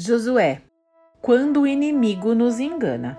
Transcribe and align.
Josué, 0.00 0.62
quando 1.20 1.62
o 1.62 1.66
inimigo 1.66 2.32
nos 2.32 2.60
engana. 2.60 3.18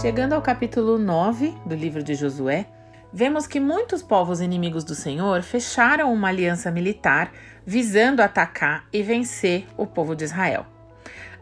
Chegando 0.00 0.32
ao 0.32 0.42
capítulo 0.42 0.98
9 0.98 1.54
do 1.64 1.76
livro 1.76 2.02
de 2.02 2.16
Josué, 2.16 2.66
vemos 3.12 3.46
que 3.46 3.60
muitos 3.60 4.02
povos 4.02 4.40
inimigos 4.40 4.82
do 4.82 4.96
Senhor 4.96 5.42
fecharam 5.42 6.12
uma 6.12 6.30
aliança 6.30 6.68
militar 6.68 7.30
visando 7.64 8.20
atacar 8.20 8.88
e 8.92 9.04
vencer 9.04 9.68
o 9.76 9.86
povo 9.86 10.16
de 10.16 10.24
Israel. 10.24 10.77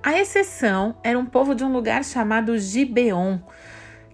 A 0.06 0.16
exceção 0.16 0.94
era 1.02 1.18
um 1.18 1.26
povo 1.26 1.52
de 1.52 1.64
um 1.64 1.72
lugar 1.72 2.04
chamado 2.04 2.56
Gibeon, 2.56 3.40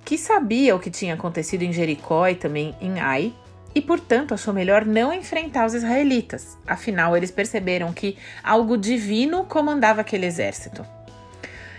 que 0.03 0.17
sabia 0.17 0.75
o 0.75 0.79
que 0.79 0.91
tinha 0.91 1.13
acontecido 1.13 1.65
em 1.65 1.71
Jericó 1.71 2.27
e 2.27 2.35
também 2.35 2.75
em 2.81 2.99
Ai, 2.99 3.35
e 3.75 3.81
portanto 3.83 4.33
achou 4.33 4.55
melhor 4.55 4.87
não 4.87 5.13
enfrentar 5.13 5.67
os 5.67 5.75
israelitas. 5.75 6.57
Afinal, 6.67 7.15
eles 7.15 7.31
perceberam 7.31 7.93
que 7.93 8.17
algo 8.43 8.79
divino 8.79 9.45
comandava 9.45 10.01
aquele 10.01 10.25
exército. 10.25 10.83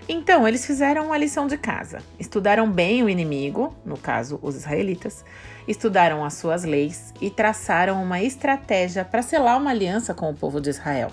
Então, 0.08 0.48
eles 0.48 0.64
fizeram 0.64 1.12
a 1.12 1.18
lição 1.18 1.48
de 1.48 1.58
casa, 1.58 1.98
estudaram 2.20 2.70
bem 2.70 3.02
o 3.02 3.10
inimigo, 3.10 3.76
no 3.84 3.98
caso 3.98 4.38
os 4.44 4.56
israelitas, 4.56 5.26
estudaram 5.68 6.24
as 6.24 6.36
suas 6.36 6.64
leis 6.64 7.12
e 7.20 7.32
traçaram 7.32 8.00
uma 8.04 8.22
estratégia 8.22 9.04
para 9.04 9.24
selar 9.24 9.58
uma 9.58 9.72
aliança 9.72 10.14
com 10.14 10.30
o 10.30 10.36
povo 10.36 10.62
de 10.62 10.70
Israel. 10.70 11.12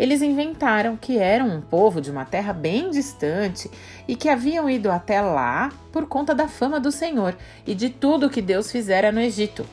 Eles 0.00 0.22
inventaram 0.22 0.96
que 0.96 1.18
eram 1.18 1.46
um 1.46 1.60
povo 1.60 2.00
de 2.00 2.10
uma 2.10 2.24
terra 2.24 2.54
bem 2.54 2.88
distante 2.88 3.70
e 4.08 4.16
que 4.16 4.30
haviam 4.30 4.68
ido 4.70 4.90
até 4.90 5.20
lá 5.20 5.70
por 5.92 6.06
conta 6.06 6.34
da 6.34 6.48
fama 6.48 6.80
do 6.80 6.90
Senhor 6.90 7.36
e 7.66 7.74
de 7.74 7.90
tudo 7.90 8.30
que 8.30 8.40
Deus 8.40 8.72
fizera 8.72 9.12
no 9.12 9.20
Egito. 9.20 9.66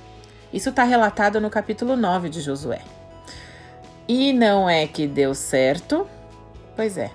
Isso 0.52 0.68
está 0.68 0.84
relatado 0.84 1.40
no 1.40 1.50
capítulo 1.50 1.96
9 1.96 2.28
de 2.28 2.42
Josué. 2.42 2.82
E 4.06 4.34
não 4.34 4.70
é 4.70 4.86
que 4.86 5.08
deu 5.08 5.34
certo? 5.34 6.06
Pois 6.76 6.98
é. 6.98 7.10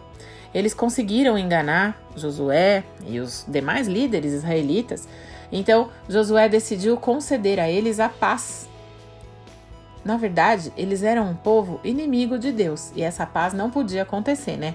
Eles 0.55 0.73
conseguiram 0.73 1.37
enganar 1.37 2.01
Josué 2.17 2.83
e 3.07 3.21
os 3.21 3.45
demais 3.47 3.87
líderes 3.87 4.33
israelitas, 4.33 5.07
então 5.53 5.91
Josué 6.09 6.49
decidiu 6.49 6.97
conceder 6.97 7.61
a 7.61 7.69
eles 7.69 8.01
a 8.01 8.09
paz. 8.09 8.72
Na 10.05 10.17
verdade, 10.17 10.73
eles 10.77 11.03
eram 11.03 11.31
um 11.31 11.35
povo 11.35 11.81
inimigo 11.85 12.39
de 12.39 12.53
Deus 12.53 12.93
e 12.95 13.03
essa 13.03 13.27
paz 13.27 13.53
não 13.53 13.71
podia 13.71 14.03
acontecer, 14.03 14.57
né? 14.57 14.75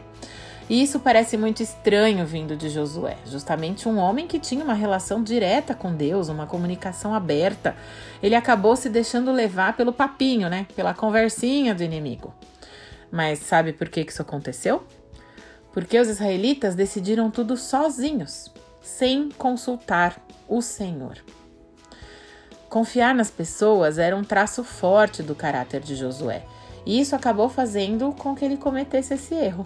E 0.69 0.83
isso 0.83 0.99
parece 0.99 1.37
muito 1.37 1.63
estranho 1.63 2.25
vindo 2.25 2.55
de 2.55 2.69
Josué, 2.69 3.17
justamente 3.25 3.87
um 3.87 3.97
homem 3.97 4.27
que 4.27 4.37
tinha 4.37 4.63
uma 4.63 4.73
relação 4.73 5.23
direta 5.23 5.73
com 5.73 5.95
Deus, 5.95 6.27
uma 6.27 6.45
comunicação 6.45 7.13
aberta. 7.13 7.75
Ele 8.21 8.35
acabou 8.35 8.75
se 8.75 8.89
deixando 8.89 9.31
levar 9.31 9.77
pelo 9.77 9.93
papinho, 9.93 10.49
né? 10.49 10.67
Pela 10.75 10.93
conversinha 10.93 11.73
do 11.73 11.83
inimigo. 11.83 12.33
Mas 13.09 13.39
sabe 13.39 13.71
por 13.71 13.87
que 13.87 14.01
isso 14.01 14.21
aconteceu? 14.21 14.83
porque 15.77 15.99
os 15.99 16.07
israelitas 16.07 16.73
decidiram 16.73 17.29
tudo 17.29 17.55
sozinhos, 17.55 18.51
sem 18.81 19.29
consultar 19.29 20.19
o 20.47 20.59
Senhor. 20.59 21.23
Confiar 22.69 23.15
nas 23.15 23.31
pessoas 23.31 23.97
era 23.97 24.15
um 24.15 24.23
traço 24.23 24.63
forte 24.63 25.23
do 25.23 25.33
caráter 25.33 25.81
de 25.81 25.95
Josué, 25.95 26.43
e 26.85 26.99
isso 26.99 27.15
acabou 27.15 27.49
fazendo 27.49 28.11
com 28.11 28.35
que 28.35 28.43
ele 28.43 28.57
cometesse 28.57 29.13
esse 29.13 29.33
erro. 29.33 29.65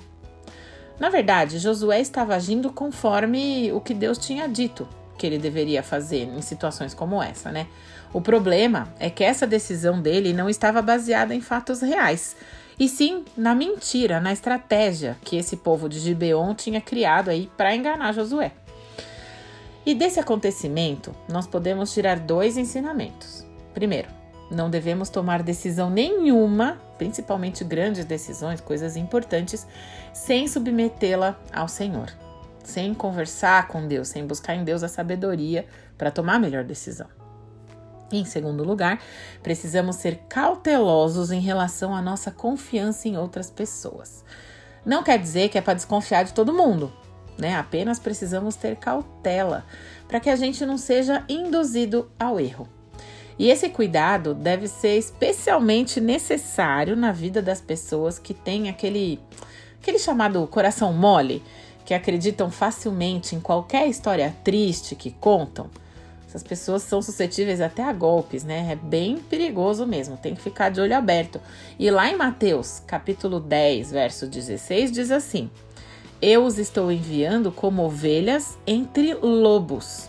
Na 1.00 1.10
verdade, 1.10 1.58
Josué 1.58 2.00
estava 2.00 2.36
agindo 2.36 2.72
conforme 2.72 3.72
o 3.74 3.82
que 3.82 3.94
Deus 3.94 4.18
tinha 4.18 4.48
dito 4.48 4.88
que 5.18 5.28
ele 5.28 5.38
deveria 5.38 5.84
fazer 5.84 6.24
em 6.24 6.42
situações 6.42 6.96
como 6.96 7.22
essa, 7.22 7.52
né? 7.52 7.68
O 8.12 8.20
problema 8.20 8.92
é 9.00 9.08
que 9.08 9.23
essa 9.23 9.45
decisão 9.45 10.02
dele 10.02 10.34
não 10.34 10.50
estava 10.50 10.82
baseada 10.82 11.36
em 11.36 11.40
fatos 11.40 11.80
reais, 11.80 12.36
e 12.80 12.90
sim 12.90 13.23
na 13.38 13.54
mentira, 13.54 14.20
na 14.20 14.34
estratégia 14.34 15.16
que 15.23 15.38
esse 15.38 15.58
povo 15.58 15.88
de 15.88 16.00
Gibeon 16.00 16.56
tinha 16.56 16.82
criado 16.82 17.30
aí 17.30 17.50
para 17.56 17.76
enganar 17.76 18.14
Josué. 18.14 18.52
E 19.86 19.95
desse 19.95 20.19
acontecimento, 20.19 21.14
nós 21.27 21.47
podemos 21.47 21.92
tirar 21.92 22.19
dois 22.19 22.55
ensinamentos. 22.55 23.45
Primeiro, 23.73 24.09
não 24.52 24.69
devemos 24.69 25.09
tomar 25.09 25.42
decisão 25.42 25.89
nenhuma, 25.89 26.80
principalmente 26.97 27.64
grandes 27.64 28.05
decisões, 28.05 28.61
coisas 28.61 28.95
importantes, 28.95 29.65
sem 30.14 30.47
submetê-la 30.47 31.39
ao 31.52 31.67
Senhor, 31.67 32.11
sem 32.64 32.93
conversar 32.93 33.67
com 33.69 33.87
Deus, 33.87 34.09
sem 34.09 34.27
buscar 34.27 34.55
em 34.55 34.64
Deus 34.64 34.83
a 34.83 34.87
sabedoria 34.87 35.65
para 35.98 36.11
tomar 36.11 36.36
a 36.36 36.39
melhor 36.39 36.63
decisão. 36.63 37.08
Em 38.11 38.25
segundo 38.25 38.63
lugar, 38.63 39.02
precisamos 39.42 39.95
ser 39.95 40.17
cautelosos 40.27 41.31
em 41.31 41.39
relação 41.39 41.95
à 41.95 42.02
nossa 42.02 42.30
confiança 42.30 43.08
em 43.08 43.17
outras 43.17 43.49
pessoas. 43.49 44.23
Não 44.86 45.02
quer 45.02 45.17
dizer 45.17 45.49
que 45.49 45.58
é 45.58 45.61
para 45.61 45.75
desconfiar 45.75 46.25
de 46.25 46.33
todo 46.33 46.53
mundo, 46.53 46.92
né? 47.37 47.55
Apenas 47.55 47.99
precisamos 47.99 48.55
ter 48.55 48.75
cautela 48.75 49.65
para 50.08 50.19
que 50.19 50.30
a 50.30 50.36
gente 50.36 50.65
não 50.65 50.77
seja 50.77 51.23
induzido 51.27 52.11
ao 52.19 52.39
erro. 52.39 52.67
E 53.39 53.49
esse 53.49 53.69
cuidado 53.69 54.33
deve 54.33 54.67
ser 54.67 54.97
especialmente 54.97 55.99
necessário 55.99 56.95
na 56.95 57.11
vida 57.11 57.42
das 57.42 57.61
pessoas 57.61 58.19
que 58.19 58.33
têm 58.33 58.69
aquele, 58.69 59.19
aquele 59.81 59.97
chamado 59.97 60.45
coração 60.47 60.93
mole, 60.93 61.42
que 61.86 61.93
acreditam 61.93 62.52
facilmente 62.52 63.36
em 63.36 63.39
qualquer 63.39 63.87
história 63.87 64.36
triste 64.43 64.95
que 64.95 65.11
contam 65.11 65.69
essas 66.31 66.43
pessoas 66.43 66.83
são 66.83 67.02
suscetíveis 67.02 67.59
até 67.59 67.83
a 67.83 67.92
golpes, 67.92 68.45
né? 68.45 68.69
É 68.71 68.75
bem 68.77 69.17
perigoso 69.17 69.86
mesmo, 69.86 70.15
tem 70.15 70.33
que 70.33 70.42
ficar 70.42 70.69
de 70.69 70.80
olho 70.80 70.95
aberto. 70.95 71.42
E 71.77 71.92
lá 71.92 72.09
em 72.09 72.15
Mateus, 72.15 72.81
capítulo 72.87 73.37
10, 73.37 73.92
verso 73.92 74.27
16, 74.27 74.93
diz 74.93 75.11
assim: 75.11 75.52
Eu 76.21 76.45
os 76.45 76.59
estou 76.59 76.92
enviando 76.92 77.52
como 77.52 77.83
ovelhas 77.83 78.55
entre 78.67 79.15
lobos. 79.15 80.08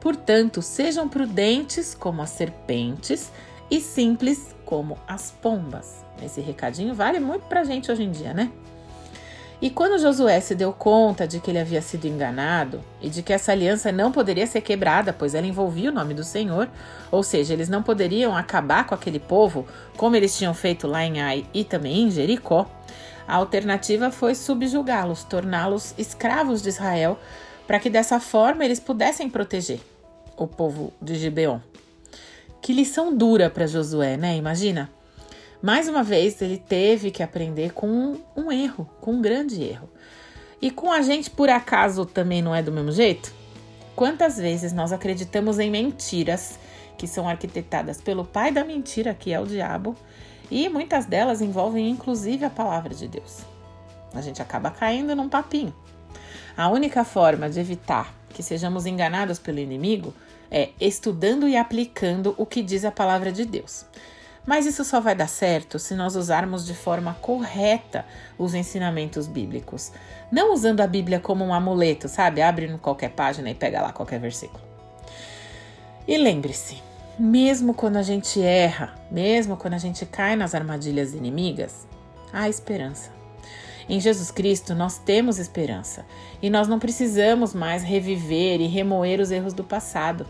Portanto, 0.00 0.62
sejam 0.62 1.06
prudentes 1.06 1.94
como 1.94 2.22
as 2.22 2.30
serpentes 2.30 3.30
e 3.70 3.78
simples 3.78 4.54
como 4.64 4.96
as 5.06 5.30
pombas. 5.30 6.02
Esse 6.22 6.40
recadinho 6.40 6.94
vale 6.94 7.20
muito 7.20 7.42
pra 7.42 7.64
gente 7.64 7.92
hoje 7.92 8.02
em 8.02 8.10
dia, 8.10 8.32
né? 8.32 8.50
E 9.60 9.70
quando 9.70 10.00
Josué 10.00 10.40
se 10.40 10.54
deu 10.54 10.72
conta 10.72 11.28
de 11.28 11.38
que 11.38 11.50
ele 11.50 11.60
havia 11.60 11.80
sido 11.80 12.06
enganado 12.06 12.80
e 13.00 13.08
de 13.08 13.22
que 13.22 13.32
essa 13.32 13.52
aliança 13.52 13.92
não 13.92 14.10
poderia 14.10 14.46
ser 14.46 14.60
quebrada, 14.62 15.12
pois 15.12 15.36
ela 15.36 15.46
envolvia 15.46 15.90
o 15.90 15.94
nome 15.94 16.14
do 16.14 16.24
Senhor, 16.24 16.68
ou 17.12 17.22
seja, 17.22 17.52
eles 17.52 17.68
não 17.68 17.80
poderiam 17.80 18.36
acabar 18.36 18.84
com 18.86 18.94
aquele 18.94 19.20
povo 19.20 19.64
como 19.96 20.16
eles 20.16 20.36
tinham 20.36 20.52
feito 20.52 20.88
lá 20.88 21.04
em 21.04 21.20
Ai 21.20 21.46
e 21.54 21.62
também 21.62 22.02
em 22.02 22.10
Jericó, 22.10 22.68
a 23.26 23.36
alternativa 23.36 24.10
foi 24.10 24.34
subjugá-los, 24.34 25.24
torná-los 25.24 25.94
escravos 25.96 26.62
de 26.62 26.68
Israel, 26.68 27.18
para 27.66 27.78
que 27.78 27.90
dessa 27.90 28.20
forma 28.20 28.64
eles 28.64 28.80
pudessem 28.80 29.30
proteger 29.30 29.80
o 30.36 30.46
povo 30.46 30.92
de 31.00 31.14
Gibeon. 31.14 31.60
Que 32.60 32.72
lição 32.72 33.16
dura 33.16 33.50
para 33.50 33.66
Josué, 33.66 34.16
né? 34.16 34.36
Imagina. 34.36 34.90
Mais 35.60 35.88
uma 35.88 36.02
vez, 36.02 36.40
ele 36.42 36.58
teve 36.58 37.10
que 37.10 37.22
aprender 37.22 37.72
com 37.72 37.86
um, 37.86 38.20
um 38.36 38.52
erro, 38.52 38.88
com 39.00 39.12
um 39.12 39.22
grande 39.22 39.62
erro. 39.62 39.88
E 40.60 40.70
com 40.70 40.92
a 40.92 41.02
gente, 41.02 41.30
por 41.30 41.48
acaso, 41.48 42.04
também 42.04 42.42
não 42.42 42.54
é 42.54 42.62
do 42.62 42.72
mesmo 42.72 42.92
jeito? 42.92 43.32
Quantas 43.94 44.36
vezes 44.36 44.72
nós 44.72 44.92
acreditamos 44.92 45.58
em 45.58 45.70
mentiras 45.70 46.58
que 46.96 47.06
são 47.06 47.28
arquitetadas 47.28 48.00
pelo 48.00 48.24
pai 48.24 48.52
da 48.52 48.64
mentira, 48.64 49.12
que 49.12 49.32
é 49.32 49.40
o 49.40 49.46
diabo, 49.46 49.96
e 50.52 50.68
muitas 50.68 51.06
delas 51.06 51.40
envolvem 51.40 51.88
inclusive 51.88 52.44
a 52.44 52.50
palavra 52.50 52.94
de 52.94 53.08
Deus. 53.08 53.38
A 54.14 54.20
gente 54.20 54.42
acaba 54.42 54.70
caindo 54.70 55.16
num 55.16 55.28
papinho. 55.28 55.74
A 56.54 56.68
única 56.68 57.04
forma 57.04 57.48
de 57.48 57.58
evitar 57.58 58.12
que 58.28 58.42
sejamos 58.42 58.84
enganados 58.84 59.38
pelo 59.38 59.58
inimigo 59.58 60.12
é 60.50 60.68
estudando 60.78 61.48
e 61.48 61.56
aplicando 61.56 62.34
o 62.36 62.44
que 62.44 62.62
diz 62.62 62.84
a 62.84 62.92
palavra 62.92 63.32
de 63.32 63.46
Deus. 63.46 63.86
Mas 64.44 64.66
isso 64.66 64.84
só 64.84 65.00
vai 65.00 65.14
dar 65.14 65.28
certo 65.28 65.78
se 65.78 65.94
nós 65.94 66.16
usarmos 66.16 66.66
de 66.66 66.74
forma 66.74 67.16
correta 67.22 68.04
os 68.36 68.52
ensinamentos 68.52 69.26
bíblicos. 69.26 69.90
Não 70.30 70.52
usando 70.52 70.82
a 70.82 70.86
Bíblia 70.86 71.18
como 71.18 71.42
um 71.44 71.54
amuleto, 71.54 72.08
sabe? 72.08 72.42
Abre 72.42 72.66
em 72.66 72.76
qualquer 72.76 73.10
página 73.10 73.48
e 73.50 73.54
pega 73.54 73.80
lá 73.80 73.92
qualquer 73.92 74.20
versículo. 74.20 74.62
E 76.06 76.18
lembre-se, 76.18 76.82
mesmo 77.18 77.74
quando 77.74 77.96
a 77.96 78.02
gente 78.02 78.40
erra, 78.40 78.94
mesmo 79.10 79.56
quando 79.56 79.74
a 79.74 79.78
gente 79.78 80.06
cai 80.06 80.34
nas 80.36 80.54
armadilhas 80.54 81.14
inimigas, 81.14 81.86
há 82.32 82.48
esperança. 82.48 83.10
Em 83.88 84.00
Jesus 84.00 84.30
Cristo 84.30 84.74
nós 84.74 84.98
temos 84.98 85.38
esperança 85.38 86.06
e 86.40 86.48
nós 86.48 86.68
não 86.68 86.78
precisamos 86.78 87.52
mais 87.52 87.82
reviver 87.82 88.60
e 88.60 88.66
remoer 88.66 89.20
os 89.20 89.30
erros 89.30 89.52
do 89.52 89.64
passado. 89.64 90.26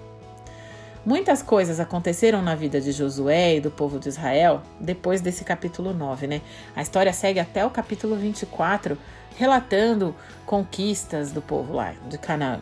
Muitas 1.04 1.42
coisas 1.42 1.80
aconteceram 1.80 2.40
na 2.40 2.54
vida 2.54 2.80
de 2.80 2.92
Josué 2.92 3.56
e 3.56 3.60
do 3.60 3.70
povo 3.70 3.98
de 3.98 4.08
Israel 4.08 4.62
depois 4.80 5.20
desse 5.20 5.44
capítulo 5.44 5.92
9, 5.92 6.28
né? 6.28 6.40
A 6.76 6.82
história 6.82 7.12
segue 7.12 7.40
até 7.40 7.66
o 7.66 7.70
capítulo 7.70 8.14
24, 8.14 8.96
relatando 9.36 10.14
conquistas 10.46 11.32
do 11.32 11.42
povo 11.42 11.74
lá 11.74 11.92
de 12.08 12.18
Canaã. 12.18 12.60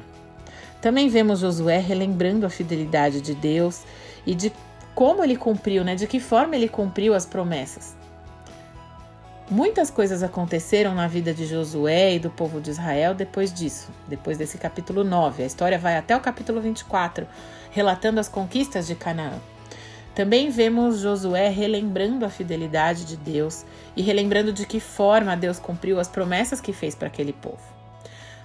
Também 0.81 1.11
vemos 1.11 1.41
Josué 1.41 1.79
relembrando 1.79 2.47
a 2.47 2.51
fidelidade 2.51 3.21
de 3.21 3.35
Deus 3.35 3.83
e 4.27 4.35
de 4.35 4.53
como 4.95 5.23
ele 5.25 5.37
cumpriu, 5.37 5.85
né? 5.85 5.95
De 5.95 6.07
que 6.07 6.21
forma 6.21 6.57
ele 6.57 6.69
cumpriu 6.69 7.15
as 7.15 7.25
promessas. 7.25 7.97
Muitas 9.51 9.91
coisas 9.91 10.23
aconteceram 10.23 10.95
na 10.95 11.09
vida 11.09 11.35
de 11.35 11.45
Josué 11.45 12.15
e 12.15 12.19
do 12.21 12.31
povo 12.31 12.61
de 12.61 12.71
Israel 12.71 13.15
depois 13.15 13.53
disso, 13.53 13.89
depois 14.07 14.39
desse 14.39 14.57
capítulo 14.57 15.03
9. 15.03 15.43
A 15.43 15.47
história 15.47 15.77
vai 15.77 15.97
até 15.97 16.17
o 16.17 16.21
capítulo 16.21 16.61
24, 16.61 17.27
relatando 17.73 18.21
as 18.21 18.29
conquistas 18.29 18.87
de 18.87 18.95
Canaã. 18.95 19.41
Também 20.15 20.51
vemos 20.51 21.01
Josué 21.01 21.49
relembrando 21.49 22.25
a 22.25 22.31
fidelidade 22.31 23.05
de 23.05 23.17
Deus 23.17 23.65
e 23.97 24.03
relembrando 24.03 24.53
de 24.53 24.67
que 24.67 24.79
forma 24.79 25.37
Deus 25.37 25.59
cumpriu 25.59 25.99
as 25.99 26.07
promessas 26.07 26.61
que 26.61 26.73
fez 26.73 26.95
para 26.95 27.09
aquele 27.09 27.33
povo. 27.33 27.63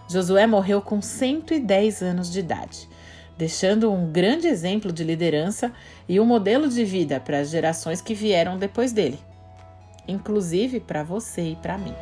Josué 0.07 0.47
morreu 0.47 0.81
com 0.81 1.01
110 1.01 2.01
anos 2.01 2.31
de 2.31 2.39
idade, 2.39 2.87
deixando 3.37 3.91
um 3.91 4.11
grande 4.11 4.47
exemplo 4.47 4.91
de 4.91 5.03
liderança 5.03 5.71
e 6.07 6.19
um 6.19 6.25
modelo 6.25 6.67
de 6.67 6.83
vida 6.83 7.19
para 7.19 7.39
as 7.39 7.49
gerações 7.49 8.01
que 8.01 8.13
vieram 8.13 8.57
depois 8.57 8.91
dele 8.91 9.19
inclusive 10.07 10.79
para 10.79 11.03
você 11.03 11.51
e 11.51 11.55
para 11.55 11.77
mim. 11.77 11.93